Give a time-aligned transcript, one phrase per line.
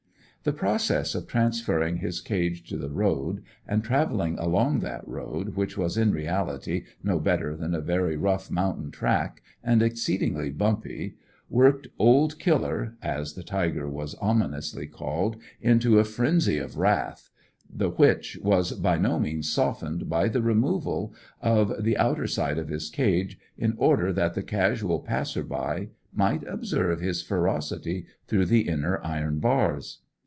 [0.43, 5.77] The process of transferring his cage to the road, and travelling along that road, which
[5.77, 11.13] was in reality no better than a very rough mountain track and exceedingly bumpy,
[11.47, 17.29] worked old Killer, as the tiger was ominously called, into a frenzy of wrath,
[17.71, 22.67] the which was by no means softened by the removal of the outer side of
[22.69, 28.67] his cage, in order that the casual passer by might observe his ferocity through the
[28.67, 29.99] inner iron bars.